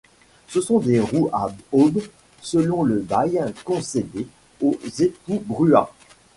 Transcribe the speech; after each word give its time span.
Ce 0.47 0.61
sont 0.61 0.79
des 0.79 0.99
roues 0.99 1.29
à 1.31 1.53
aubes 1.71 2.01
selon 2.41 2.81
le 2.81 3.01
bail 3.01 3.39
concédé 3.63 4.25
aux 4.59 4.75
époux 4.99 5.43
Brua. 5.45 5.93